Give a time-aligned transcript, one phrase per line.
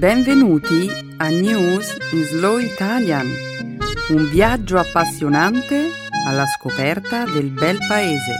[0.00, 3.26] Benvenuti a News in Slow Italian,
[4.08, 5.90] un viaggio appassionante
[6.26, 8.38] alla scoperta del bel paese.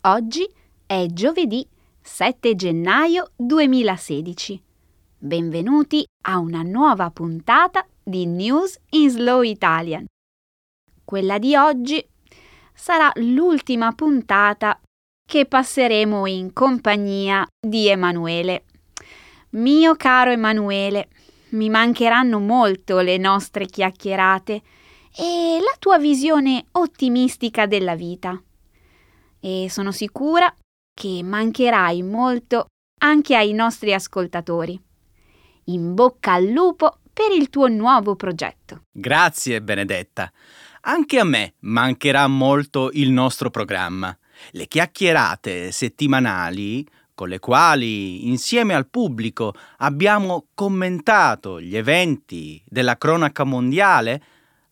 [0.00, 0.44] Oggi
[0.84, 1.64] è giovedì
[2.00, 4.60] 7 gennaio 2016.
[5.18, 10.06] Benvenuti a una nuova puntata di News in Slow Italian.
[11.14, 12.04] Quella di oggi
[12.74, 14.80] sarà l'ultima puntata
[15.24, 18.64] che passeremo in compagnia di Emanuele.
[19.50, 21.06] Mio caro Emanuele,
[21.50, 24.62] mi mancheranno molto le nostre chiacchierate
[25.16, 28.36] e la tua visione ottimistica della vita.
[29.38, 30.52] E sono sicura
[30.92, 32.66] che mancherai molto
[33.02, 34.76] anche ai nostri ascoltatori.
[35.66, 38.82] In bocca al lupo per il tuo nuovo progetto.
[38.90, 40.32] Grazie, Benedetta.
[40.86, 44.14] Anche a me mancherà molto il nostro programma.
[44.50, 53.44] Le chiacchierate settimanali con le quali, insieme al pubblico, abbiamo commentato gli eventi della cronaca
[53.44, 54.22] mondiale,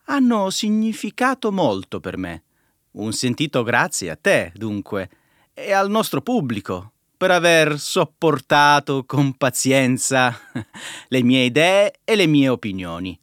[0.05, 2.43] hanno significato molto per me.
[2.91, 5.09] Un sentito grazie a te, dunque,
[5.51, 10.37] e al nostro pubblico per aver sopportato con pazienza
[11.07, 13.17] le mie idee e le mie opinioni.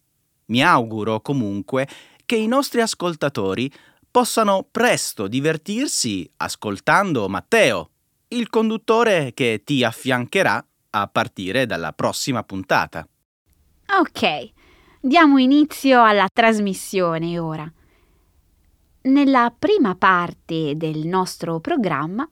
[0.47, 1.87] Mi auguro comunque
[2.31, 3.69] che i nostri ascoltatori
[4.09, 7.89] possano presto divertirsi ascoltando Matteo,
[8.29, 13.05] il conduttore che ti affiancherà a partire dalla prossima puntata.
[13.99, 14.49] Ok,
[15.01, 17.69] diamo inizio alla trasmissione ora.
[19.01, 22.25] Nella prima parte del nostro programma,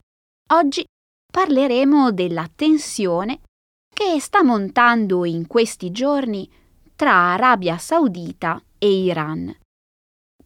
[0.53, 0.85] oggi
[1.29, 3.41] parleremo della tensione
[3.93, 6.49] che sta montando in questi giorni
[6.95, 9.58] tra Arabia Saudita e Iran.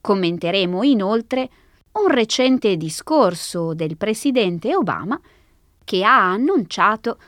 [0.04, 1.48] Commenteremo inoltre
[1.92, 5.18] un recente discorso del presidente Obama
[5.82, 7.18] che ha annunciato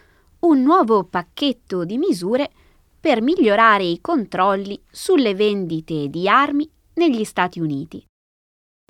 [0.41, 2.51] un nuovo pacchetto di misure
[3.01, 8.05] per migliorare i controlli sulle vendite di armi negli Stati Uniti.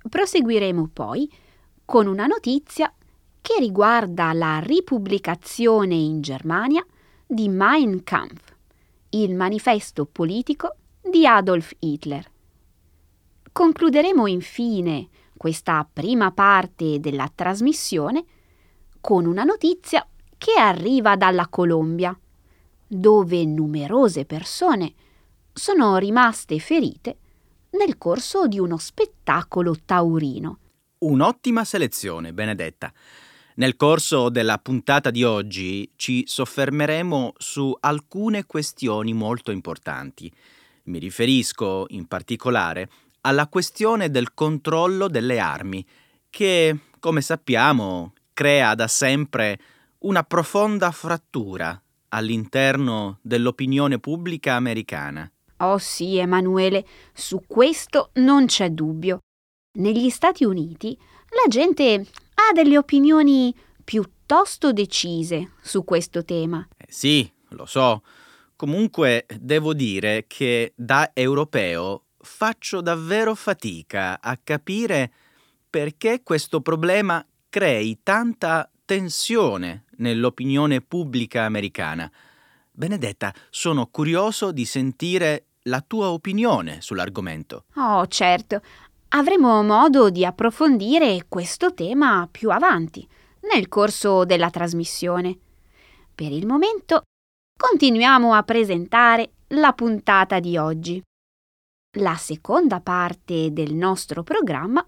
[0.08, 1.32] Proseguiremo poi
[1.84, 2.92] con una notizia
[3.40, 6.84] che riguarda la ripubblicazione in Germania
[7.24, 8.52] di Mein Kampf,
[9.10, 10.74] il manifesto politico
[11.08, 12.34] di Adolf Hitler.
[13.56, 18.22] Concluderemo infine questa prima parte della trasmissione
[19.00, 20.06] con una notizia
[20.36, 22.14] che arriva dalla Colombia,
[22.86, 24.92] dove numerose persone
[25.54, 27.16] sono rimaste ferite
[27.70, 30.58] nel corso di uno spettacolo taurino.
[30.98, 32.92] Un'ottima selezione, Benedetta.
[33.54, 40.30] Nel corso della puntata di oggi ci soffermeremo su alcune questioni molto importanti.
[40.84, 42.88] Mi riferisco in particolare
[43.26, 45.84] alla questione del controllo delle armi,
[46.30, 49.58] che, come sappiamo, crea da sempre
[50.00, 55.28] una profonda frattura all'interno dell'opinione pubblica americana.
[55.58, 59.18] Oh sì, Emanuele, su questo non c'è dubbio.
[59.78, 60.96] Negli Stati Uniti
[61.30, 66.66] la gente ha delle opinioni piuttosto decise su questo tema.
[66.76, 68.02] Eh sì, lo so.
[68.54, 75.10] Comunque devo dire che da europeo faccio davvero fatica a capire
[75.70, 82.10] perché questo problema crei tanta tensione nell'opinione pubblica americana.
[82.70, 87.64] Benedetta, sono curioso di sentire la tua opinione sull'argomento.
[87.76, 88.60] Oh, certo.
[89.08, 93.06] Avremo modo di approfondire questo tema più avanti,
[93.52, 95.38] nel corso della trasmissione.
[96.14, 97.02] Per il momento
[97.58, 101.02] continuiamo a presentare la puntata di oggi.
[101.98, 104.84] La seconda parte del nostro programma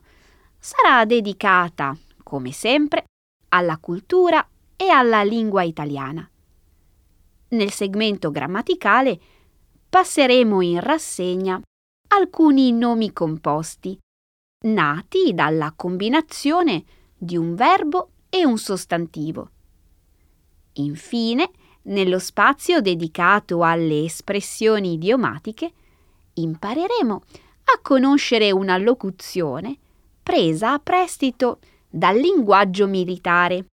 [0.59, 3.05] sarà dedicata, come sempre,
[3.49, 4.47] alla cultura
[4.77, 6.29] e alla lingua italiana.
[7.49, 9.19] Nel segmento grammaticale
[9.89, 11.59] passeremo in rassegna
[12.09, 13.99] alcuni nomi composti
[14.67, 16.85] nati dalla combinazione
[17.17, 19.51] di un verbo e un sostantivo.
[20.75, 21.51] Infine,
[21.85, 25.73] nello spazio dedicato alle espressioni idiomatiche,
[26.41, 27.23] impareremo
[27.65, 29.77] a conoscere una locuzione
[30.23, 31.59] presa a prestito
[31.89, 33.67] dal linguaggio militare.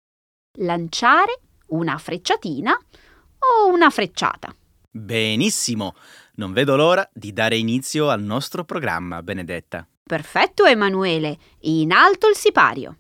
[0.60, 4.54] Lanciare una frecciatina o una frecciata.
[4.90, 5.96] Benissimo,
[6.36, 9.88] non vedo l'ora di dare inizio al nostro programma, Benedetta.
[10.04, 11.38] Perfetto, Emanuele.
[11.62, 12.98] In alto il sipario.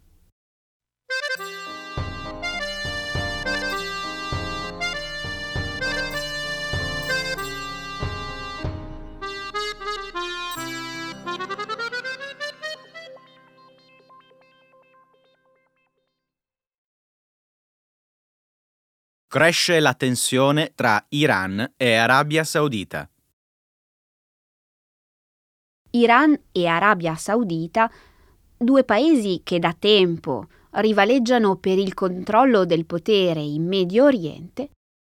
[19.33, 23.09] Cresce la tensione tra Iran e Arabia Saudita.
[25.89, 27.91] Iran e Arabia Saudita,
[28.55, 34.69] due paesi che da tempo rivaleggiano per il controllo del potere in Medio Oriente,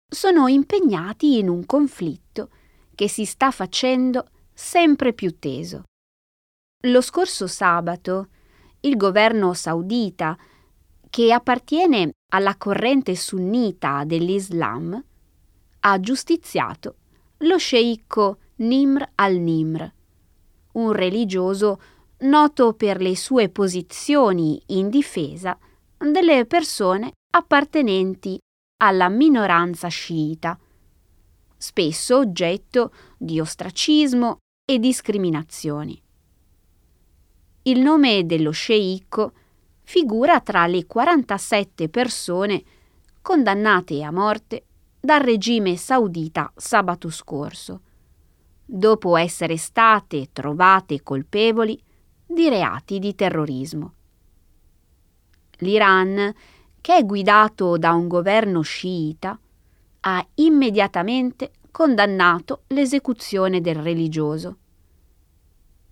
[0.07, 2.51] sono impegnati in un conflitto
[2.93, 5.85] che si sta facendo sempre più teso.
[6.85, 8.27] Lo scorso sabato
[8.81, 10.37] il governo saudita,
[11.11, 15.03] che appartiene alla corrente sunnita dell'Islam,
[15.81, 16.95] ha giustiziato
[17.39, 19.91] lo sceicco Nimr al-Nimr,
[20.73, 21.81] un religioso
[22.19, 25.57] noto per le sue posizioni in difesa
[25.97, 28.39] delle persone appartenenti
[28.77, 30.57] alla minoranza sciita,
[31.57, 36.01] spesso oggetto di ostracismo e discriminazioni.
[37.63, 39.33] Il nome dello sceicco
[39.91, 42.63] figura tra le 47 persone
[43.21, 44.63] condannate a morte
[44.97, 47.81] dal regime saudita sabato scorso,
[48.63, 51.77] dopo essere state trovate colpevoli
[52.25, 53.93] di reati di terrorismo.
[55.57, 56.33] L'Iran,
[56.79, 59.37] che è guidato da un governo sciita,
[59.99, 64.57] ha immediatamente condannato l'esecuzione del religioso.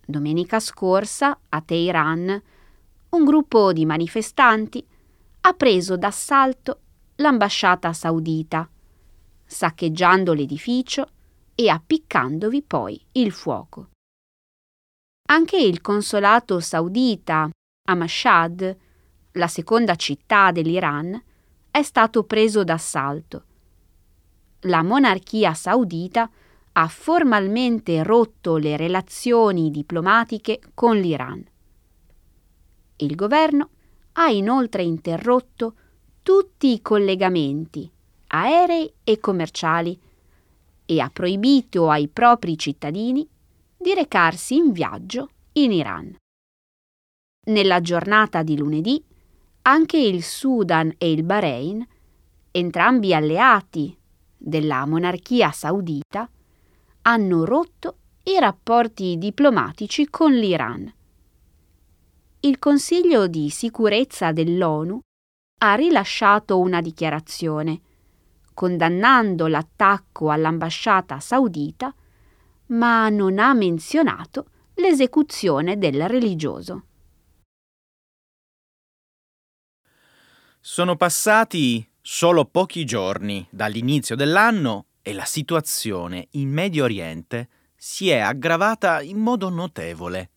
[0.05, 2.41] Domenica scorsa, a Teheran,
[3.09, 4.85] un gruppo di manifestanti
[5.41, 6.79] ha preso d'assalto
[7.15, 8.69] l'ambasciata saudita,
[9.45, 11.09] saccheggiando l'edificio
[11.55, 13.89] e appiccandovi poi il fuoco.
[15.29, 17.49] Anche il consolato saudita
[17.87, 18.77] a Mashhad,
[19.33, 21.21] la seconda città dell'Iran,
[21.71, 23.43] è stato preso d'assalto.
[24.61, 26.29] La monarchia saudita
[26.73, 31.43] ha formalmente rotto le relazioni diplomatiche con l'Iran.
[33.01, 33.69] Il governo
[34.13, 35.75] ha inoltre interrotto
[36.21, 37.89] tutti i collegamenti
[38.27, 39.97] aerei e commerciali
[40.85, 43.27] e ha proibito ai propri cittadini
[43.77, 46.15] di recarsi in viaggio in Iran.
[47.47, 49.01] Nella giornata di lunedì
[49.61, 51.85] anche il Sudan e il Bahrain,
[52.51, 53.95] entrambi alleati
[54.35, 56.29] della monarchia saudita,
[57.03, 60.93] hanno rotto i rapporti diplomatici con l'Iran
[62.41, 64.99] il Consiglio di sicurezza dell'ONU
[65.61, 67.81] ha rilasciato una dichiarazione
[68.53, 71.93] condannando l'attacco all'ambasciata saudita,
[72.67, 76.83] ma non ha menzionato l'esecuzione del religioso.
[80.59, 88.19] Sono passati solo pochi giorni dall'inizio dell'anno e la situazione in Medio Oriente si è
[88.19, 90.31] aggravata in modo notevole.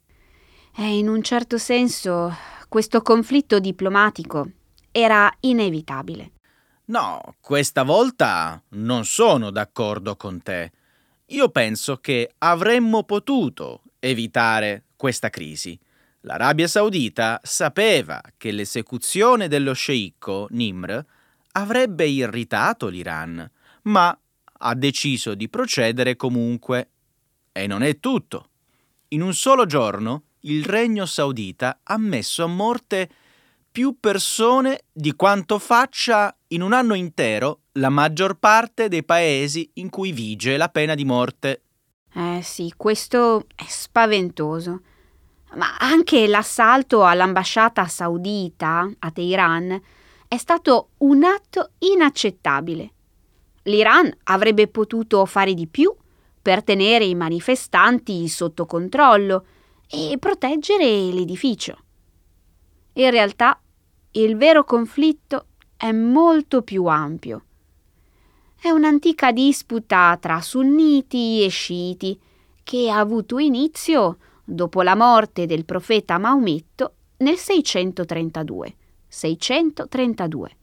[0.75, 2.35] E in un certo senso
[2.69, 4.51] questo conflitto diplomatico
[4.91, 6.33] era inevitabile.
[6.87, 10.73] No, questa volta non sono d'accordo con te.
[11.27, 15.79] Io penso che avremmo potuto evitare questa crisi.
[16.21, 21.05] L'Arabia Saudita sapeva che l'esecuzione dello sceicco Nimr
[21.53, 23.49] avrebbe irritato l'Iran,
[23.83, 24.19] ma
[24.59, 26.89] ha deciso di procedere comunque.
[27.53, 28.49] E non è tutto.
[29.09, 33.09] In un solo giorno il regno saudita ha messo a morte
[33.71, 39.89] più persone di quanto faccia in un anno intero la maggior parte dei paesi in
[39.89, 41.63] cui vige la pena di morte.
[42.15, 44.83] Eh sì, questo è spaventoso.
[45.55, 49.81] Ma anche l'assalto all'ambasciata saudita a Teheran
[50.29, 52.93] è stato un atto inaccettabile.
[53.65, 55.95] L'Iran avrebbe potuto fare di più
[56.41, 59.47] per tenere i manifestanti sotto controllo
[59.93, 61.77] e proteggere l'edificio.
[62.95, 63.61] In realtà
[64.13, 65.47] il vero conflitto
[65.77, 67.45] è molto più ampio.
[68.59, 72.19] È un'antica disputa tra sunniti e sciiti
[72.63, 78.77] che ha avuto inizio dopo la morte del profeta Maometto nel 632.
[79.09, 80.57] 632.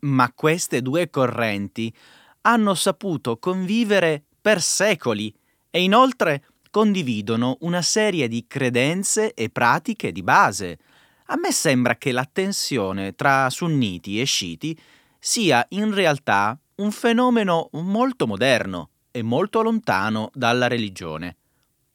[0.00, 1.94] Ma queste due correnti
[2.42, 5.34] hanno saputo convivere per secoli
[5.70, 10.78] e inoltre condividono una serie di credenze e pratiche di base.
[11.26, 14.76] A me sembra che la tensione tra sunniti e sciiti
[15.16, 21.36] sia in realtà un fenomeno molto moderno e molto lontano dalla religione.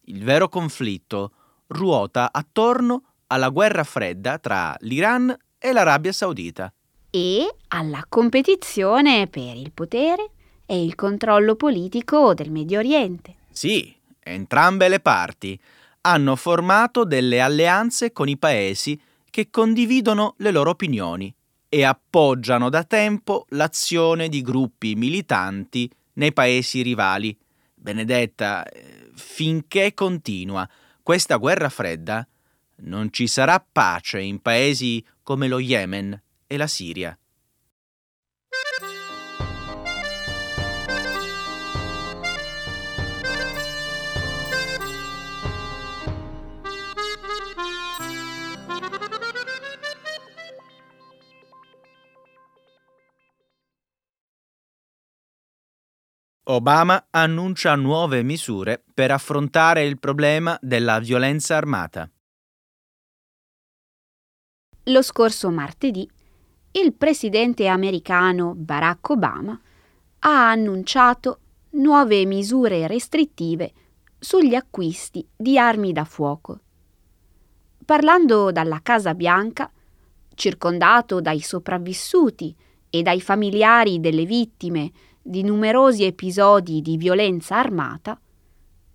[0.06, 1.34] Il vero conflitto
[1.68, 6.74] ruota attorno alla guerra fredda tra l'Iran e l'Arabia Saudita.
[7.10, 10.30] E alla competizione per il potere
[10.66, 13.36] e il controllo politico del Medio Oriente.
[13.52, 13.99] Sì,
[14.30, 15.60] entrambe le parti
[16.02, 21.34] hanno formato delle alleanze con i paesi che condividono le loro opinioni
[21.68, 27.38] e appoggiano da tempo l'azione di gruppi militanti nei paesi rivali.
[27.76, 30.68] Benedetta, eh, finché continua
[31.04, 32.28] questa guerra fredda,
[32.82, 37.18] non ci sarà pace in paesi come lo Yemen e la Siria.
[56.51, 62.10] Obama annuncia nuove misure per affrontare il problema della violenza armata.
[64.86, 66.10] Lo scorso martedì
[66.72, 69.60] il presidente americano Barack Obama
[70.20, 71.39] ha annunciato
[71.72, 73.72] nuove misure restrittive
[74.18, 76.60] sugli acquisti di armi da fuoco.
[77.86, 79.72] Parlando dalla Casa Bianca,
[80.34, 82.56] circondato dai sopravvissuti
[82.89, 84.91] e dai familiari delle vittime
[85.30, 88.20] di numerosi episodi di violenza armata,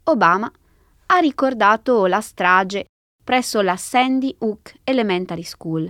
[0.06, 0.50] Obama
[1.06, 2.86] ha ricordato la strage
[3.22, 5.88] presso la Sandy Hook Elementary School,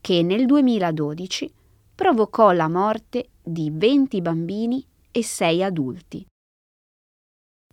[0.00, 1.52] che nel 2012
[1.92, 6.24] provocò la morte di 20 bambini e 6 adulti.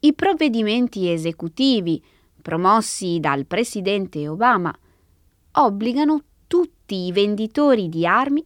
[0.02, 2.04] I provvedimenti esecutivi
[2.42, 4.76] promossi dal presidente Obama
[5.52, 8.44] obbligano tutti i venditori di armi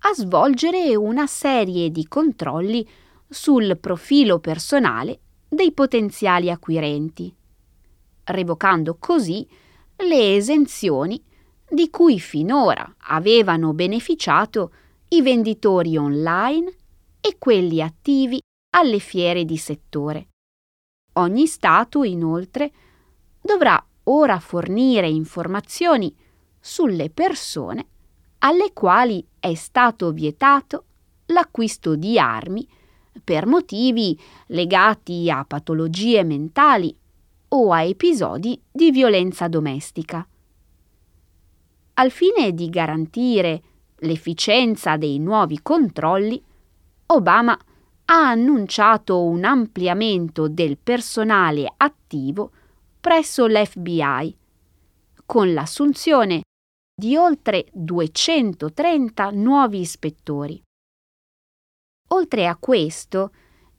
[0.00, 2.86] a svolgere una serie di controlli
[3.28, 7.34] sul profilo personale dei potenziali acquirenti,
[8.24, 9.46] revocando così
[9.96, 11.22] le esenzioni
[11.68, 14.72] di cui finora avevano beneficiato
[15.08, 16.72] i venditori online
[17.20, 18.40] e quelli attivi
[18.70, 20.28] alle fiere di settore.
[21.14, 22.70] Ogni Stato, inoltre,
[23.40, 26.14] dovrà ora fornire informazioni
[26.60, 27.88] sulle persone
[28.38, 30.84] alle quali è stato vietato
[31.26, 32.66] l'acquisto di armi
[33.22, 36.96] per motivi legati a patologie mentali
[37.48, 40.26] o a episodi di violenza domestica.
[41.94, 43.62] Al fine di garantire
[44.00, 46.40] l'efficienza dei nuovi controlli,
[47.06, 47.58] Obama
[48.04, 52.52] ha annunciato un ampliamento del personale attivo
[53.00, 54.36] presso l'FBI,
[55.26, 56.42] con l'assunzione
[56.98, 60.60] di oltre 230 nuovi ispettori.
[62.08, 63.30] Oltre a questo,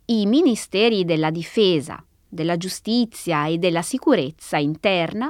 [0.06, 5.30] i ministeri della difesa, della giustizia e della sicurezza interna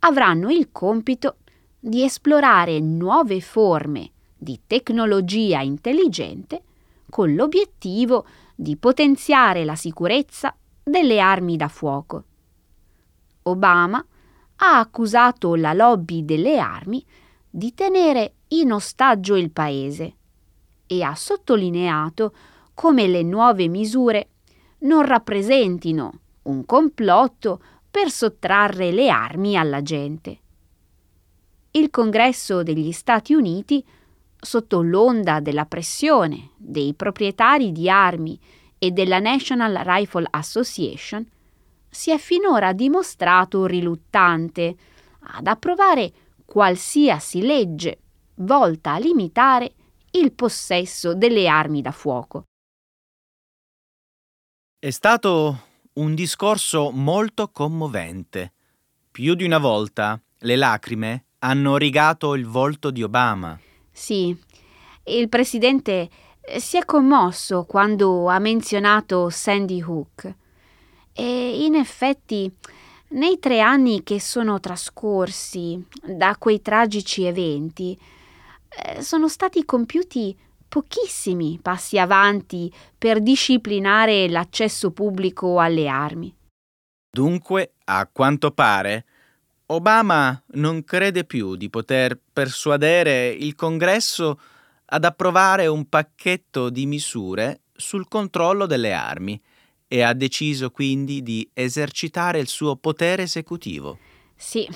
[0.00, 1.36] avranno il compito
[1.80, 6.62] di esplorare nuove forme di tecnologia intelligente
[7.08, 12.24] con l'obiettivo di potenziare la sicurezza delle armi da fuoco.
[13.44, 14.04] Obama
[14.56, 17.04] ha accusato la lobby delle armi
[17.50, 20.14] di tenere in ostaggio il paese
[20.86, 22.34] e ha sottolineato
[22.74, 24.28] come le nuove misure
[24.78, 30.38] non rappresentino un complotto per sottrarre le armi alla gente.
[31.70, 33.84] Il Congresso degli Stati Uniti,
[34.36, 38.38] sotto l'onda della pressione dei proprietari di armi
[38.78, 41.26] e della National Rifle Association,
[41.94, 44.76] si è finora dimostrato riluttante
[45.36, 46.12] ad approvare
[46.44, 47.98] qualsiasi legge
[48.38, 49.72] volta a limitare
[50.10, 52.44] il possesso delle armi da fuoco.
[54.76, 55.60] È stato
[55.94, 58.52] un discorso molto commovente.
[59.10, 63.58] Più di una volta le lacrime hanno rigato il volto di Obama.
[63.90, 64.36] Sì,
[65.04, 66.10] il presidente
[66.58, 70.42] si è commosso quando ha menzionato Sandy Hook.
[71.16, 72.52] E in effetti,
[73.10, 77.96] nei tre anni che sono trascorsi da quei tragici eventi,
[78.68, 80.36] eh, sono stati compiuti
[80.68, 86.34] pochissimi passi avanti per disciplinare l'accesso pubblico alle armi.
[87.08, 89.04] Dunque, a quanto pare,
[89.66, 94.40] Obama non crede più di poter persuadere il Congresso
[94.86, 99.40] ad approvare un pacchetto di misure sul controllo delle armi
[99.94, 103.98] e ha deciso quindi di esercitare il suo potere esecutivo.
[104.34, 104.68] Sì,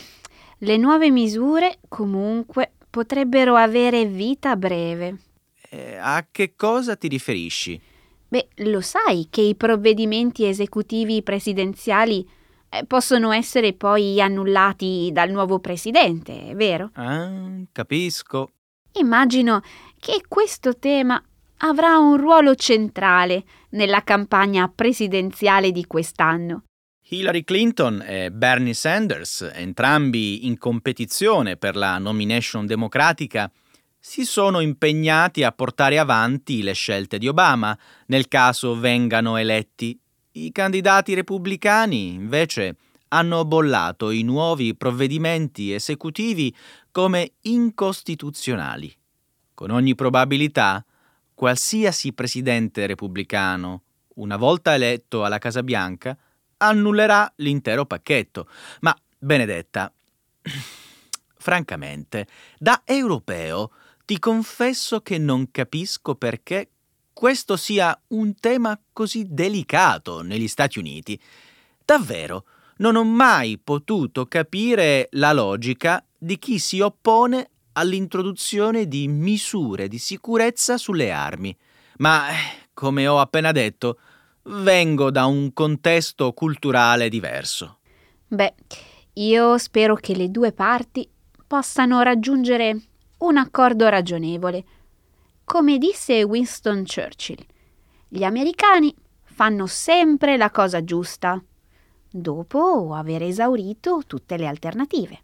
[0.58, 5.16] le nuove misure comunque potrebbero avere vita breve.
[5.70, 7.80] Eh, a che cosa ti riferisci?
[8.28, 12.24] Beh, lo sai che i provvedimenti esecutivi presidenziali
[12.68, 16.90] eh, possono essere poi annullati dal nuovo presidente, vero?
[16.92, 18.52] Ah, capisco.
[18.92, 19.62] Immagino
[19.98, 21.20] che questo tema
[21.58, 26.64] avrà un ruolo centrale nella campagna presidenziale di quest'anno.
[27.10, 33.50] Hillary Clinton e Bernie Sanders, entrambi in competizione per la nomination democratica,
[33.98, 39.98] si sono impegnati a portare avanti le scelte di Obama nel caso vengano eletti.
[40.32, 42.76] I candidati repubblicani, invece,
[43.08, 46.54] hanno bollato i nuovi provvedimenti esecutivi
[46.92, 48.94] come incostituzionali.
[49.54, 50.84] Con ogni probabilità,
[51.38, 53.82] qualsiasi presidente repubblicano,
[54.16, 56.18] una volta eletto alla Casa Bianca,
[56.56, 58.48] annullerà l'intero pacchetto.
[58.80, 59.92] Ma, Benedetta,
[61.38, 62.26] francamente,
[62.58, 63.70] da europeo
[64.04, 66.70] ti confesso che non capisco perché
[67.12, 71.16] questo sia un tema così delicato negli Stati Uniti.
[71.84, 72.46] Davvero,
[72.78, 79.98] non ho mai potuto capire la logica di chi si oppone all'introduzione di misure di
[79.98, 81.56] sicurezza sulle armi.
[81.98, 82.26] Ma,
[82.74, 83.98] come ho appena detto,
[84.44, 87.78] vengo da un contesto culturale diverso.
[88.26, 88.54] Beh,
[89.14, 91.08] io spero che le due parti
[91.46, 92.80] possano raggiungere
[93.18, 94.64] un accordo ragionevole.
[95.44, 97.44] Come disse Winston Churchill,
[98.06, 101.42] gli americani fanno sempre la cosa giusta,
[102.10, 105.22] dopo aver esaurito tutte le alternative.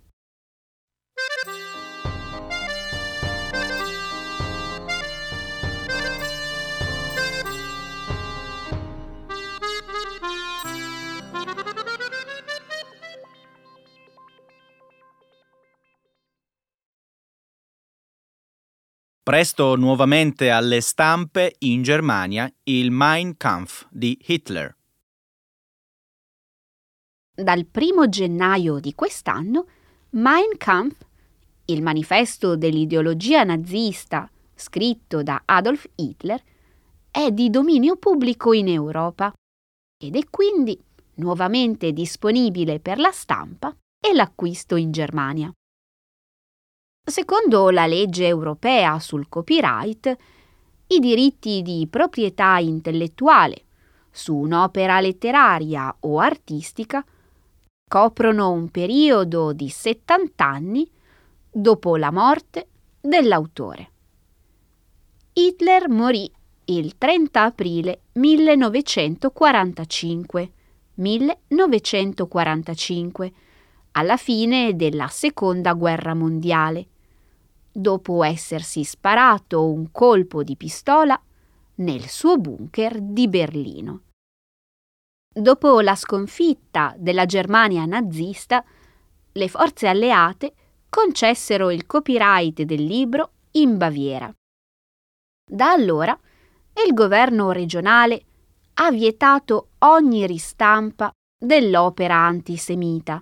[19.25, 24.77] Presto nuovamente alle stampe in Germania il Mein Kampf di Hitler.
[27.35, 29.67] Dal primo gennaio di quest'anno,
[30.11, 31.07] Mein Kampf,
[31.65, 36.43] il manifesto dell'ideologia nazista scritto da Adolf Hitler,
[37.11, 39.33] è di dominio pubblico in Europa
[39.97, 40.79] ed è quindi
[41.15, 45.51] nuovamente disponibile per la stampa e l'acquisto in Germania.
[47.07, 50.17] Secondo la legge europea sul copyright,
[50.87, 53.65] i diritti di proprietà intellettuale
[54.11, 57.05] su un'opera letteraria o artistica
[57.87, 60.91] coprono un periodo di 70 anni
[61.51, 62.69] dopo la morte
[63.03, 63.91] dell'autore.
[65.35, 66.33] Hitler morì
[66.65, 70.53] il 30 aprile 1945,
[70.95, 73.33] 1945
[73.93, 76.87] alla fine della Seconda Guerra Mondiale
[77.77, 81.21] dopo essersi sparato un colpo di pistola
[81.77, 84.03] nel suo bunker di Berlino.
[85.35, 88.65] Dopo la sconfitta della Germania nazista,
[89.33, 90.55] le forze alleate
[90.89, 94.33] concessero il copyright del libro in Baviera.
[95.45, 96.17] Da allora
[96.87, 98.25] il governo regionale
[98.75, 103.21] ha vietato ogni ristampa dell'opera antisemita.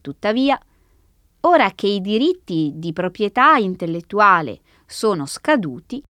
[0.00, 0.58] Tuttavia,
[1.44, 6.02] Ora che i diritti di proprietà intellettuale sono scaduti,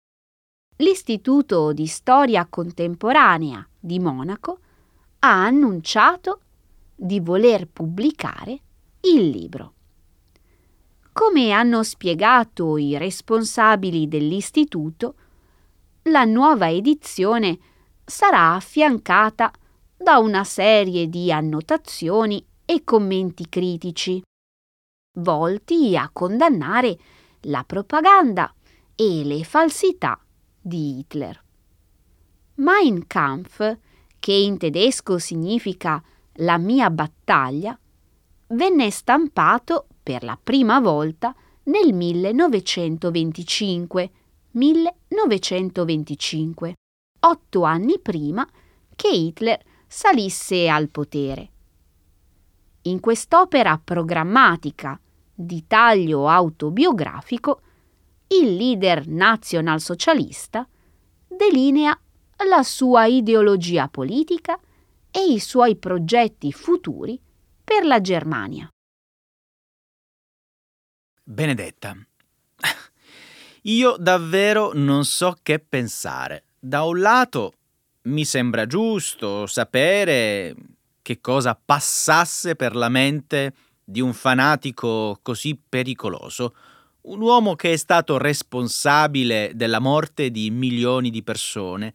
[0.78, 4.60] l'Istituto di Storia Contemporanea di Monaco
[5.20, 6.42] ha annunciato
[6.94, 8.60] di voler pubblicare
[9.02, 9.74] il libro.
[11.14, 15.16] Come hanno spiegato i responsabili dell'istituto,
[16.04, 17.58] la nuova edizione
[18.04, 19.52] sarà affiancata
[19.96, 24.22] da una serie di annotazioni e commenti critici
[25.14, 26.98] volti a condannare
[27.42, 28.54] la propaganda
[28.96, 30.20] e le falsità
[30.60, 31.44] di Hitler.
[32.56, 33.78] Mein Kampf,
[34.20, 36.04] che in tedesco significa
[36.36, 37.78] la mia battaglia,
[38.48, 44.12] venne stampato per la prima volta nel 1925,
[44.52, 46.74] 1925,
[47.20, 48.48] otto anni prima
[48.96, 51.50] che Hitler salisse al potere.
[52.84, 55.00] In quest'opera programmatica
[55.34, 57.62] di taglio autobiografico,
[58.28, 60.68] il leader nazionalsocialista
[61.28, 62.00] delinea
[62.48, 64.60] la sua ideologia politica
[65.12, 67.20] e i suoi progetti futuri
[67.64, 68.68] per la Germania.
[71.24, 71.96] Benedetta,
[73.64, 76.46] io davvero non so che pensare.
[76.58, 77.54] Da un lato
[78.04, 80.56] mi sembra giusto sapere
[81.02, 86.56] che cosa passasse per la mente di un fanatico così pericoloso,
[87.02, 91.94] un uomo che è stato responsabile della morte di milioni di persone,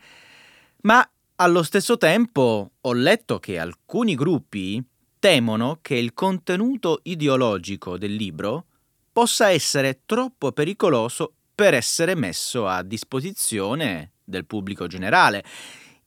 [0.82, 4.82] ma allo stesso tempo ho letto che alcuni gruppi
[5.18, 8.66] temono che il contenuto ideologico del libro
[9.12, 15.42] possa essere troppo pericoloso per essere messo a disposizione del pubblico generale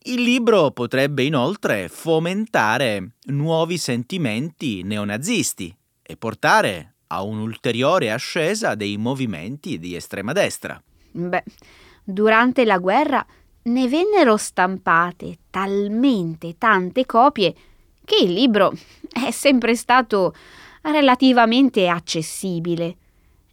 [0.03, 9.77] il libro potrebbe inoltre fomentare nuovi sentimenti neonazisti e portare a un'ulteriore ascesa dei movimenti
[9.77, 10.81] di estrema destra.
[11.11, 11.43] Beh,
[12.03, 13.25] durante la guerra
[13.63, 17.53] ne vennero stampate talmente tante copie
[18.05, 18.71] che il libro
[19.11, 20.33] è sempre stato
[20.81, 22.95] relativamente accessibile.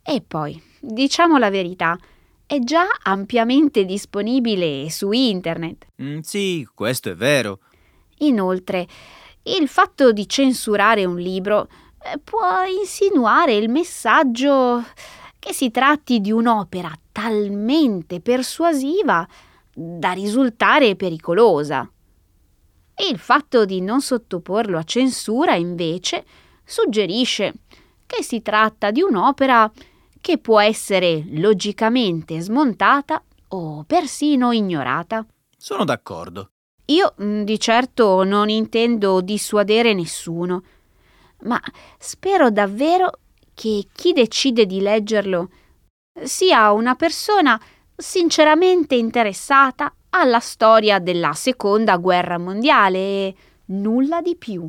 [0.02, 1.98] E poi, diciamo la verità,
[2.46, 5.86] è già ampiamente disponibile su internet.
[6.00, 7.58] Mm, sì, questo è vero.
[8.18, 8.86] Inoltre,
[9.42, 11.68] il fatto di censurare un libro
[12.02, 14.84] eh, può insinuare il messaggio
[15.38, 19.26] che si tratti di un'opera talmente persuasiva
[19.72, 21.88] da risultare pericolosa.
[23.10, 26.24] Il fatto di non sottoporlo a censura, invece,
[26.64, 27.54] suggerisce
[28.06, 29.70] che si tratta di un'opera
[30.26, 35.24] che può essere logicamente smontata o persino ignorata.
[35.56, 36.48] Sono d'accordo.
[36.86, 40.64] Io mm, di certo non intendo dissuadere nessuno,
[41.42, 41.62] ma
[41.96, 43.12] spero davvero
[43.54, 45.48] che chi decide di leggerlo
[46.24, 47.60] sia una persona
[47.94, 53.34] sinceramente interessata alla storia della seconda guerra mondiale e
[53.66, 54.68] nulla di più.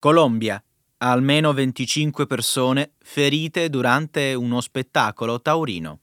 [0.00, 0.62] Colombia.
[0.98, 6.00] Almeno 25 persone ferite durante uno spettacolo taurino.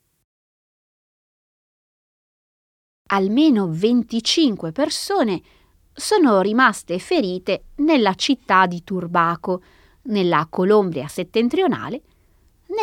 [3.07, 5.41] Almeno 25 persone
[5.93, 9.63] sono rimaste ferite nella città di Turbaco,
[10.03, 12.01] nella Colombia settentrionale,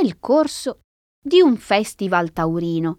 [0.01, 0.81] nel corso
[1.23, 2.99] di un festival taurino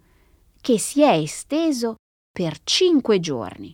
[0.62, 1.96] che si è esteso
[2.32, 3.74] per cinque giorni.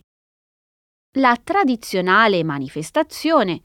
[1.18, 3.60] La tradizionale manifestazione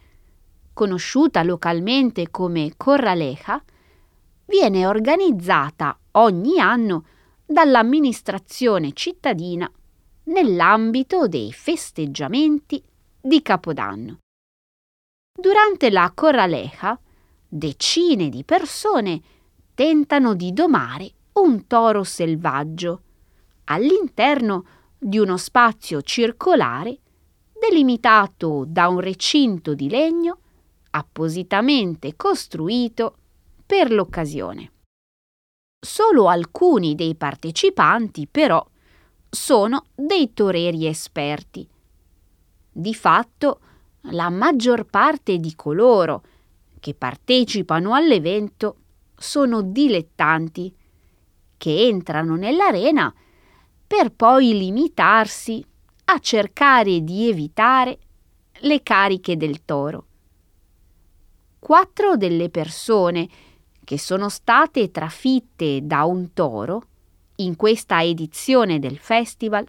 [0.75, 3.63] conosciuta localmente come Corraleja,
[4.45, 7.05] viene organizzata ogni anno
[7.45, 9.71] dall'amministrazione cittadina
[10.25, 12.83] nell'ambito dei festeggiamenti
[13.21, 14.19] di Capodanno.
[15.33, 16.99] Durante la Corraleja,
[17.47, 19.21] decine di persone
[19.73, 23.01] tentano di domare un toro selvaggio
[23.65, 24.65] all'interno
[24.97, 26.99] di uno spazio circolare
[27.57, 30.39] delimitato da un recinto di legno
[30.95, 33.17] appositamente costruito
[33.65, 34.71] per l'occasione.
[35.79, 38.65] Solo alcuni dei partecipanti, però,
[39.29, 41.67] sono dei toreri esperti.
[42.71, 43.59] Di fatto,
[44.11, 46.23] la maggior parte di coloro
[46.79, 48.77] che partecipano all'evento
[49.17, 50.73] sono dilettanti
[51.57, 53.13] che entrano nell'arena
[53.87, 55.63] per poi limitarsi
[56.05, 57.99] a cercare di evitare
[58.59, 60.07] le cariche del toro
[61.65, 63.27] quattro delle persone
[63.83, 66.83] che sono state trafitte da un toro
[67.37, 69.65] in questa edizione del festival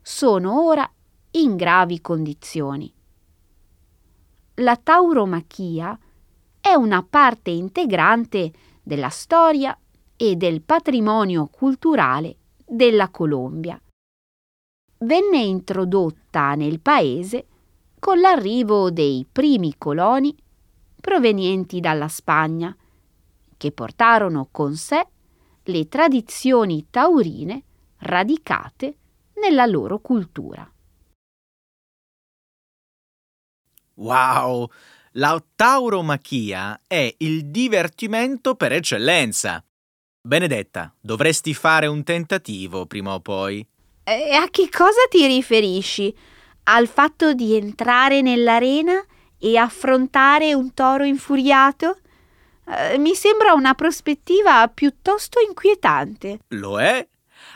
[0.00, 0.90] sono ora
[1.32, 2.90] in gravi condizioni.
[4.54, 5.98] La tauromachia
[6.58, 8.50] è una parte integrante
[8.82, 9.78] della storia
[10.16, 13.78] e del patrimonio culturale della Colombia.
[15.00, 17.46] Venne introdotta nel paese
[17.98, 20.34] con l'arrivo dei primi coloni
[21.06, 22.76] provenienti dalla Spagna,
[23.56, 25.06] che portarono con sé
[25.62, 27.62] le tradizioni taurine
[27.98, 28.96] radicate
[29.34, 30.68] nella loro cultura.
[33.94, 34.68] Wow!
[35.12, 39.64] La tauromachia è il divertimento per eccellenza.
[40.20, 43.64] Benedetta, dovresti fare un tentativo prima o poi.
[44.02, 46.12] E a che cosa ti riferisci?
[46.64, 49.00] Al fatto di entrare nell'arena
[49.38, 51.98] e affrontare un toro infuriato?
[52.66, 56.40] Eh, mi sembra una prospettiva piuttosto inquietante.
[56.48, 57.06] Lo è,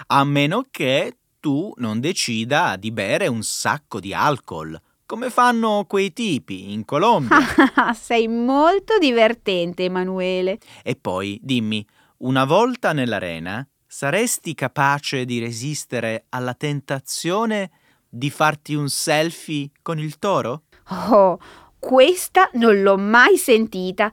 [0.09, 6.13] a meno che tu non decida di bere un sacco di alcol, come fanno quei
[6.13, 7.39] tipi in Colombia.
[7.99, 10.59] Sei molto divertente, Emanuele.
[10.85, 11.85] E poi, dimmi,
[12.19, 17.71] una volta nell'arena, saresti capace di resistere alla tentazione
[18.09, 20.63] di farti un selfie con il toro?
[20.91, 21.39] Oh,
[21.81, 24.13] questa non l'ho mai sentita.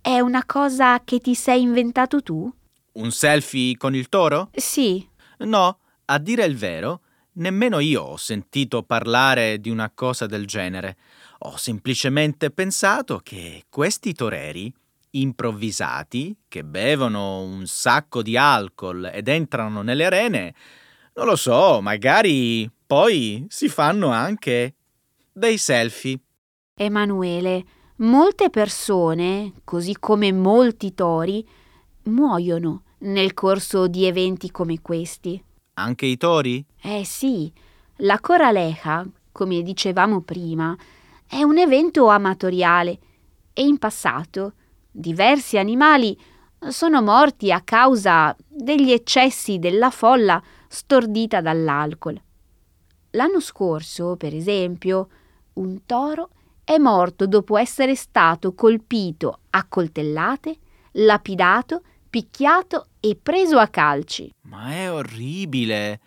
[0.00, 2.52] È una cosa che ti sei inventato tu?
[2.92, 4.50] Un selfie con il toro?
[4.54, 5.04] Sì.
[5.38, 7.00] No, a dire il vero,
[7.32, 10.96] nemmeno io ho sentito parlare di una cosa del genere.
[11.40, 14.72] Ho semplicemente pensato che questi toreri,
[15.10, 20.54] improvvisati, che bevono un sacco di alcol ed entrano nelle arene,
[21.14, 24.74] non lo so, magari poi si fanno anche
[25.32, 26.20] dei selfie.
[26.78, 27.64] Emanuele,
[27.96, 31.42] molte persone, così come molti tori,
[32.02, 35.42] muoiono nel corso di eventi come questi.
[35.78, 36.62] Anche i tori?
[36.82, 37.50] Eh sì,
[38.00, 40.76] la coraleja, come dicevamo prima,
[41.26, 42.98] è un evento amatoriale
[43.54, 44.52] e in passato
[44.90, 46.14] diversi animali
[46.68, 52.20] sono morti a causa degli eccessi della folla stordita dall'alcol.
[53.12, 55.08] L'anno scorso, per esempio,
[55.54, 56.28] un toro
[56.66, 60.56] è morto dopo essere stato colpito a coltellate,
[60.94, 64.34] lapidato, picchiato e preso a calci.
[64.48, 66.00] Ma è orribile.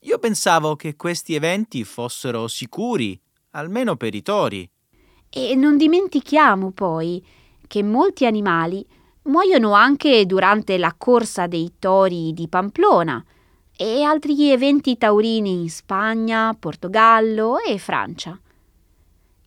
[0.00, 4.66] Io pensavo che questi eventi fossero sicuri, almeno per i tori.
[5.28, 7.22] E non dimentichiamo poi
[7.66, 8.82] che molti animali
[9.24, 13.22] muoiono anche durante la corsa dei tori di Pamplona
[13.76, 18.40] e altri eventi taurini in Spagna, Portogallo e Francia.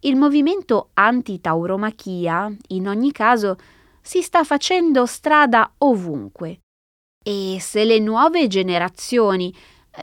[0.04, 3.56] Il movimento anti-tauromachia, in ogni caso,
[4.02, 6.62] si sta facendo strada ovunque.
[7.24, 9.54] E se le nuove generazioni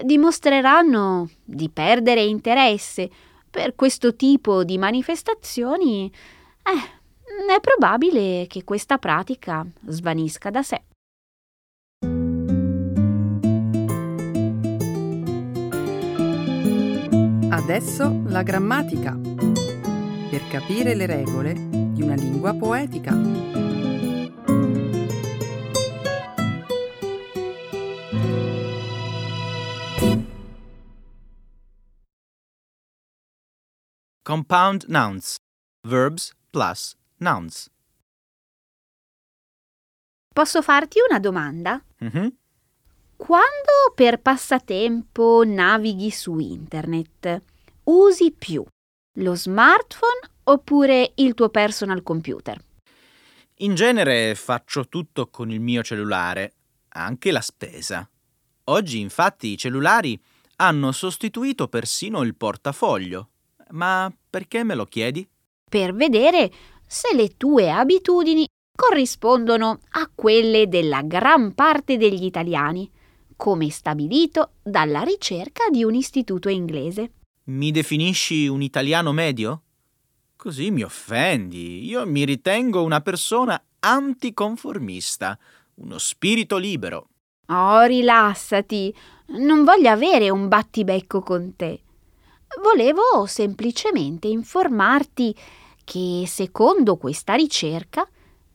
[0.04, 3.10] dimostreranno di perdere interesse
[3.50, 10.82] per questo tipo di manifestazioni, eh, è probabile che questa pratica svanisca da sé.
[17.50, 19.57] Adesso la grammatica.
[20.30, 23.12] Per capire le regole di una lingua poetica.
[34.22, 35.36] Compound nouns.
[35.86, 37.70] Verbs plus nouns.
[40.34, 41.82] Posso farti una domanda?
[42.00, 42.36] Mhm.
[43.16, 47.42] Quando per passatempo navighi su internet,
[47.84, 48.62] usi più
[49.14, 52.62] lo smartphone oppure il tuo personal computer?
[53.60, 56.52] In genere faccio tutto con il mio cellulare,
[56.90, 58.08] anche la spesa.
[58.64, 60.20] Oggi infatti i cellulari
[60.56, 63.30] hanno sostituito persino il portafoglio.
[63.70, 65.28] Ma perché me lo chiedi?
[65.68, 66.50] Per vedere
[66.86, 72.90] se le tue abitudini corrispondono a quelle della gran parte degli italiani,
[73.36, 77.12] come stabilito dalla ricerca di un istituto inglese.
[77.48, 79.62] Mi definisci un italiano medio?
[80.36, 81.86] Così mi offendi.
[81.86, 85.38] Io mi ritengo una persona anticonformista,
[85.76, 87.08] uno spirito libero.
[87.46, 88.94] Oh, rilassati,
[89.38, 91.80] non voglio avere un battibecco con te.
[92.62, 95.34] Volevo semplicemente informarti
[95.84, 98.06] che, secondo questa ricerca,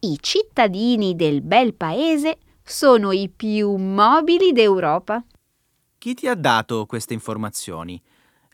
[0.02, 5.24] i cittadini del bel paese sono i più mobili d'Europa.
[5.98, 8.00] Chi ti ha dato queste informazioni?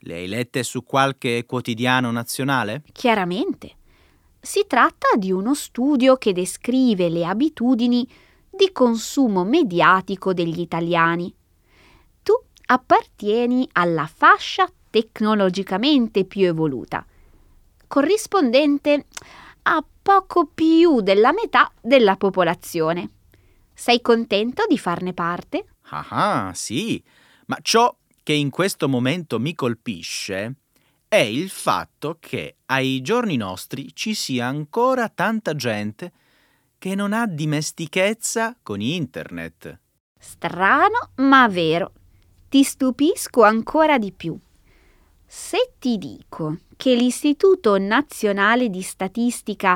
[0.02, 2.82] Le hai lette su qualche quotidiano nazionale?
[2.92, 3.76] Chiaramente.
[4.40, 8.08] Si tratta di uno studio che descrive le abitudini
[8.48, 11.34] di consumo mediatico degli italiani.
[12.22, 12.32] Tu
[12.66, 17.04] appartieni alla fascia tecnologicamente più evoluta,
[17.86, 19.06] corrispondente
[19.62, 23.10] a poco più della metà della popolazione.
[23.74, 25.66] Sei contento di farne parte?
[25.90, 27.02] Ah, sì,
[27.46, 27.94] ma ciò
[28.30, 30.54] che in questo momento mi colpisce
[31.08, 36.12] è il fatto che ai giorni nostri ci sia ancora tanta gente
[36.78, 39.80] che non ha dimestichezza con internet.
[40.16, 41.90] Strano, ma vero.
[42.48, 44.38] Ti stupisco ancora di più.
[45.26, 49.72] Se ti dico che l'Istituto Nazionale di Statistica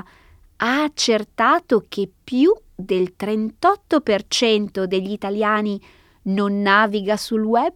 [0.58, 5.82] ha accertato che più del 38% degli italiani
[6.26, 7.74] non naviga sul web?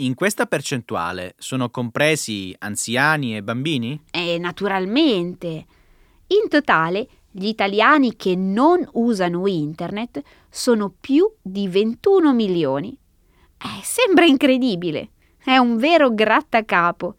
[0.00, 4.04] In questa percentuale sono compresi anziani e bambini?
[4.10, 5.66] E naturalmente.
[6.28, 12.96] In totale, gli italiani che non usano internet sono più di 21 milioni.
[13.58, 15.10] Eh, sembra incredibile.
[15.36, 17.16] È un vero grattacapo.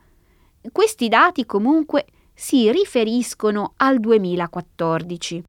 [0.71, 5.43] Questi dati comunque si riferiscono al 2014.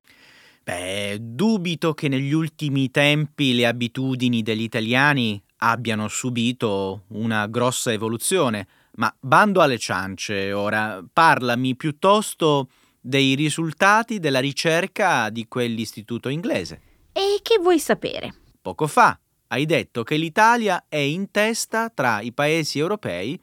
[0.64, 8.66] Beh, dubito che negli ultimi tempi le abitudini degli italiani abbiano subito una grossa evoluzione,
[8.96, 12.68] ma bando alle ciance ora, parlami piuttosto
[13.00, 16.80] dei risultati della ricerca di quell'istituto inglese.
[17.12, 18.34] E che vuoi sapere?
[18.60, 23.40] Poco fa hai detto che l'Italia è in testa tra i paesi europei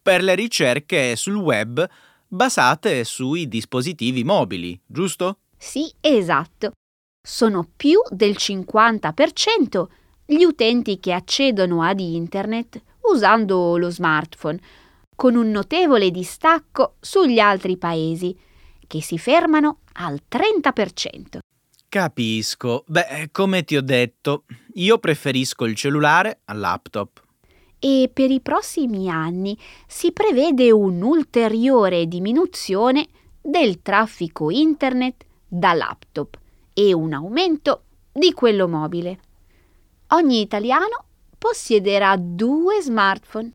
[0.00, 1.88] per le ricerche sul web
[2.28, 5.38] basate sui dispositivi mobili, giusto?
[5.56, 6.72] Sì, esatto.
[7.26, 9.86] Sono più del 50%
[10.26, 14.58] gli utenti che accedono ad internet usando lo smartphone,
[15.14, 18.36] con un notevole distacco sugli altri paesi,
[18.86, 21.38] che si fermano al 30%.
[21.88, 22.84] Capisco.
[22.86, 27.22] Beh, come ti ho detto, io preferisco il cellulare al laptop.
[27.78, 33.06] E per i prossimi anni si prevede un'ulteriore diminuzione
[33.40, 36.38] del traffico internet da laptop
[36.74, 39.20] e un aumento di quello mobile.
[40.10, 41.04] Ogni italiano
[41.36, 43.50] possiederà due smartphone.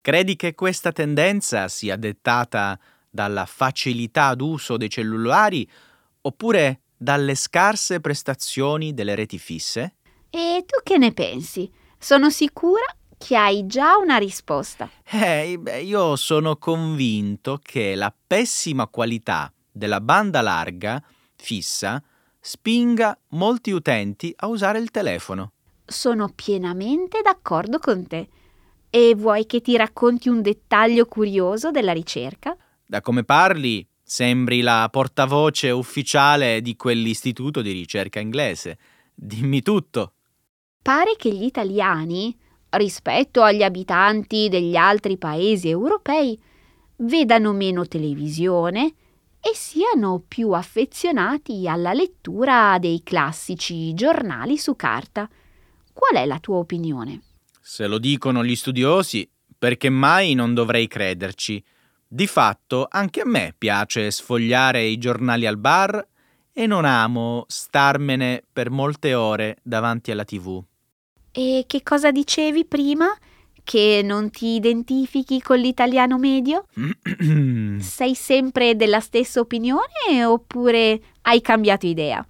[0.00, 2.76] Credi che questa tendenza sia dettata
[3.08, 5.68] dalla facilità d'uso dei cellulari
[6.22, 9.94] oppure dalle scarse prestazioni delle reti fisse?
[10.28, 11.70] E tu che ne pensi?
[11.98, 12.84] Sono sicura
[13.16, 14.90] che hai già una risposta.
[15.04, 21.00] Eh, beh, io sono convinto che la pessima qualità della banda larga
[21.36, 22.02] fissa
[22.40, 25.52] spinga molti utenti a usare il telefono.
[25.86, 28.28] Sono pienamente d'accordo con te.
[28.90, 32.56] E vuoi che ti racconti un dettaglio curioso della ricerca?
[32.84, 38.78] Da come parli, sembri la portavoce ufficiale di quell'istituto di ricerca inglese.
[39.14, 40.14] Dimmi tutto.
[40.82, 42.36] Pare che gli italiani,
[42.70, 46.40] rispetto agli abitanti degli altri paesi europei,
[46.96, 48.94] vedano meno televisione
[49.40, 55.28] e siano più affezionati alla lettura dei classici giornali su carta.
[55.96, 57.22] Qual è la tua opinione?
[57.58, 59.26] Se lo dicono gli studiosi,
[59.58, 61.64] perché mai non dovrei crederci.
[62.06, 66.06] Di fatto, anche a me piace sfogliare i giornali al bar
[66.52, 70.62] e non amo starmene per molte ore davanti alla tv.
[71.32, 73.06] E che cosa dicevi prima?
[73.64, 76.66] Che non ti identifichi con l'italiano medio?
[77.80, 82.24] Sei sempre della stessa opinione oppure hai cambiato idea?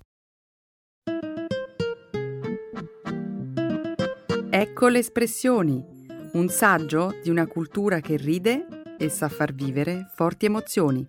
[4.59, 5.85] Ecco le espressioni,
[6.33, 11.07] un saggio di una cultura che ride e sa far vivere forti emozioni.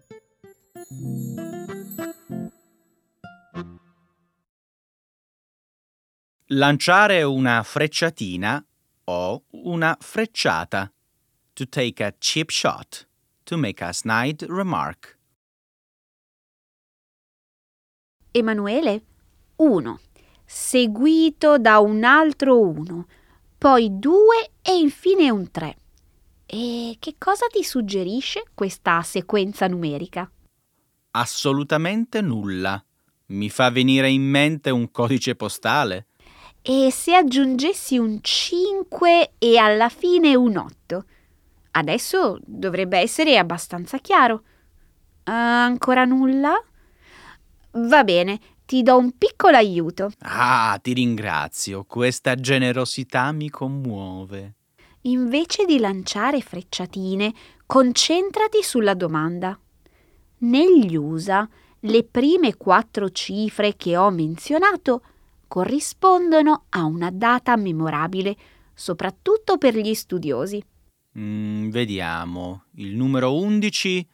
[6.48, 8.62] Lanciare una frecciatina
[9.06, 10.92] o una frecciata.
[11.54, 13.08] To take a cheap shot.
[13.44, 15.18] To make a snide remark.
[18.32, 19.06] Emanuele
[19.56, 20.00] 1,
[20.44, 23.06] seguito da un altro 1,
[23.58, 25.76] poi 2 e infine un 3.
[26.46, 30.30] E che cosa ti suggerisce questa sequenza numerica?
[31.12, 32.82] Assolutamente nulla.
[33.28, 36.08] Mi fa venire in mente un codice postale.
[36.62, 41.06] E se aggiungessi un 5 e alla fine un 8?
[41.72, 44.44] Adesso dovrebbe essere abbastanza chiaro.
[45.24, 46.54] Ancora nulla?
[47.72, 50.12] Va bene, ti do un piccolo aiuto.
[50.20, 51.86] Ah, ti ringrazio.
[51.86, 54.56] Questa generosità mi commuove.
[55.04, 57.34] Invece di lanciare frecciatine,
[57.66, 59.58] concentrati sulla domanda.
[60.40, 61.48] Negli USA,
[61.80, 65.02] le prime quattro cifre che ho menzionato
[65.48, 68.36] corrispondono a una data memorabile,
[68.74, 70.62] soprattutto per gli studiosi.
[71.18, 72.66] Mm, vediamo.
[72.74, 74.06] Il numero 11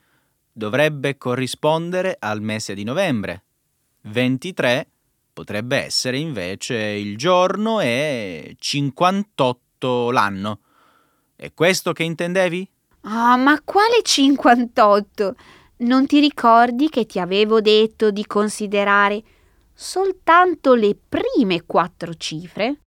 [0.51, 3.45] dovrebbe corrispondere al mese di novembre.
[4.03, 4.87] 23
[5.33, 10.59] potrebbe essere invece il giorno e 58 l'anno.
[11.35, 12.69] È questo che intendevi?
[13.01, 15.35] Ah, ma quale 58?
[15.77, 19.21] Non ti ricordi che ti avevo detto di considerare
[19.73, 22.81] soltanto le prime quattro cifre?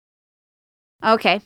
[1.02, 1.36] Ok,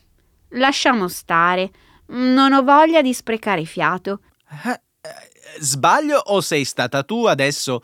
[0.49, 1.71] lasciamo stare.
[2.07, 4.21] Non ho voglia di sprecare fiato.
[4.65, 7.81] Eh, eh, sbaglio o sei stata tu adesso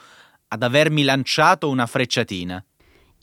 [0.48, 2.64] ad avermi lanciato una frecciatina?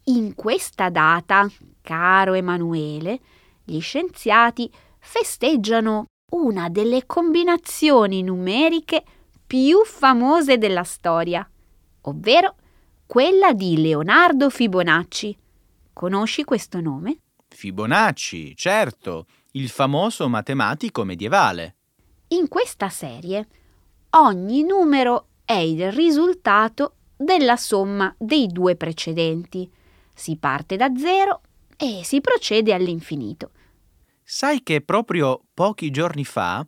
[0.04, 1.48] In questa data,
[1.80, 3.20] caro Emanuele,
[3.64, 9.02] gli scienziati festeggiano una delle combinazioni numeriche
[9.46, 11.48] più famose della storia,
[12.02, 12.56] ovvero
[13.06, 15.36] quella di Leonardo Fibonacci.
[15.92, 17.18] Conosci questo nome?
[17.48, 21.76] Fibonacci, certo, il famoso matematico medievale.
[22.28, 23.46] In questa serie
[24.10, 29.70] ogni numero è il risultato della somma dei due precedenti.
[30.14, 31.40] Si parte da zero
[31.76, 33.50] e si procede all'infinito.
[34.22, 36.66] Sai che proprio pochi giorni fa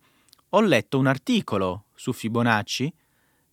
[0.50, 2.92] ho letto un articolo su Fibonacci?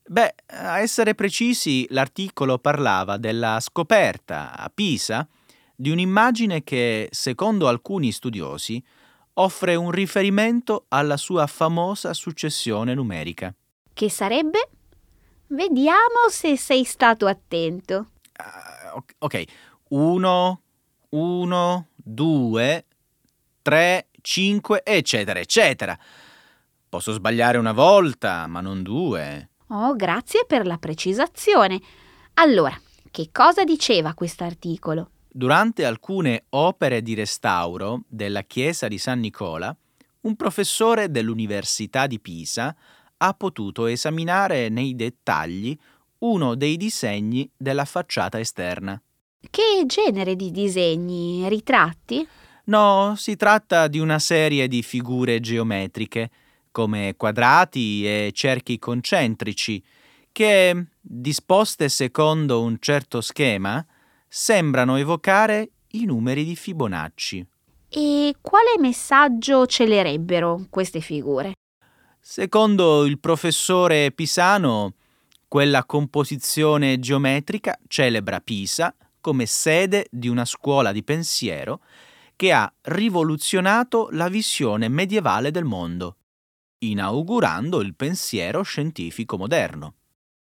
[0.05, 5.27] Beh, a essere precisi, l'articolo parlava della scoperta a Pisa
[5.75, 8.83] di un'immagine che, secondo alcuni studiosi,
[9.35, 13.53] offre un riferimento alla sua famosa successione numerica.
[13.93, 14.69] Che sarebbe?
[15.47, 18.11] Vediamo se sei stato attento.
[18.37, 19.43] Uh, ok,
[19.89, 20.61] 1,
[21.09, 22.85] 1, 2,
[23.61, 25.97] 3, 5, eccetera, eccetera.
[26.89, 29.49] Posso sbagliare una volta, ma non due.
[29.67, 31.79] Oh, grazie per la precisazione.
[32.35, 32.79] Allora,
[33.11, 35.09] che cosa diceva quest'articolo?
[35.27, 39.75] Durante alcune opere di restauro della chiesa di San Nicola,
[40.21, 42.75] un professore dell'Università di Pisa
[43.25, 45.77] ha potuto esaminare nei dettagli
[46.19, 49.01] uno dei disegni della facciata esterna.
[49.49, 51.47] Che genere di disegni?
[51.47, 52.27] Ritratti?
[52.65, 56.29] No, si tratta di una serie di figure geometriche,
[56.71, 59.83] come quadrati e cerchi concentrici,
[60.31, 63.85] che, disposte secondo un certo schema,
[64.27, 67.45] sembrano evocare i numeri di Fibonacci.
[67.89, 71.53] E quale messaggio celerebbero queste figure?
[72.25, 74.93] Secondo il professore Pisano,
[75.45, 81.81] quella composizione geometrica celebra Pisa come sede di una scuola di pensiero
[82.37, 86.15] che ha rivoluzionato la visione medievale del mondo,
[86.77, 89.95] inaugurando il pensiero scientifico moderno.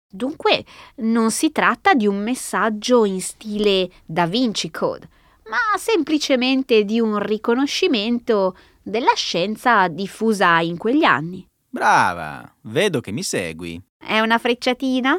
[0.08, 0.64] Dunque
[0.98, 5.10] non si tratta di un messaggio in stile Da Vinci Code,
[5.50, 11.50] ma semplicemente di un riconoscimento della scienza diffusa in quegli anni.
[11.74, 13.82] Brava, vedo che mi segui.
[13.98, 15.18] È una frecciatina?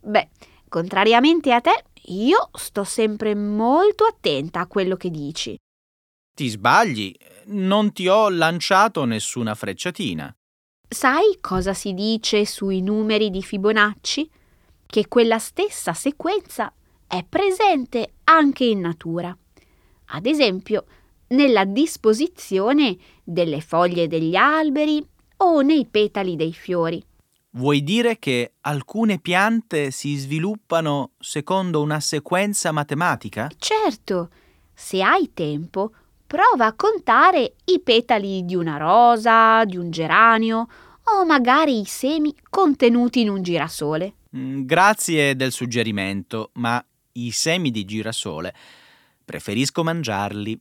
[0.00, 0.30] Beh,
[0.70, 5.54] contrariamente a te, io sto sempre molto attenta a quello che dici.
[6.34, 7.14] Ti sbagli,
[7.48, 10.34] non ti ho lanciato nessuna frecciatina.
[10.88, 14.30] Sai cosa si dice sui numeri di Fibonacci?
[14.86, 16.72] Che quella stessa sequenza
[17.06, 19.36] è presente anche in natura.
[20.06, 20.86] Ad esempio,
[21.28, 25.06] nella disposizione delle foglie degli alberi
[25.42, 27.02] o nei petali dei fiori.
[27.54, 33.50] Vuoi dire che alcune piante si sviluppano secondo una sequenza matematica?
[33.58, 34.30] Certo,
[34.72, 35.92] se hai tempo,
[36.26, 40.66] prova a contare i petali di una rosa, di un geranio
[41.04, 44.14] o magari i semi contenuti in un girasole.
[44.34, 46.82] Mm, grazie del suggerimento, ma
[47.12, 48.54] i semi di girasole
[49.24, 50.58] preferisco mangiarli.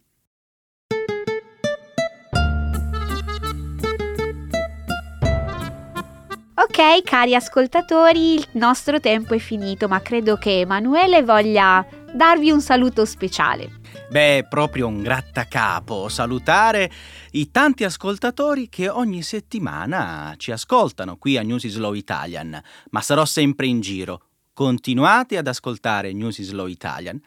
[6.64, 11.84] Ok, cari ascoltatori, il nostro tempo è finito, ma credo che Emanuele voglia
[12.14, 13.80] darvi un saluto speciale.
[14.12, 16.92] Beh, proprio un grattacapo salutare
[17.32, 23.26] i tanti ascoltatori che ogni settimana ci ascoltano qui a News Slow Italian, ma sarò
[23.26, 24.28] sempre in giro.
[24.54, 27.20] Continuate ad ascoltare News Slow Italian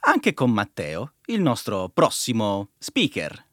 [0.00, 3.47] anche con Matteo, il nostro prossimo speaker.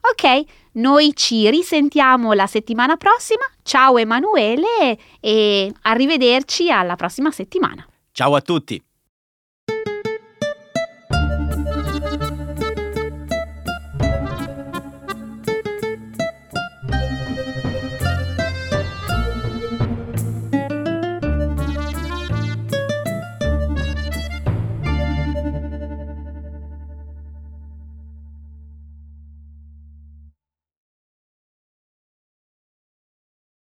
[0.00, 3.44] Ok, noi ci risentiamo la settimana prossima.
[3.62, 7.86] Ciao Emanuele e arrivederci alla prossima settimana.
[8.12, 8.82] Ciao a tutti!